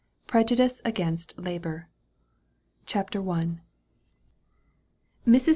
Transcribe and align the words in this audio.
PREJUDICE 0.25 0.81
AGAINST 0.83 1.35
LABOR. 1.37 1.87
CHAPTER 2.87 3.21
I. 3.29 3.59
Mrs. 5.27 5.49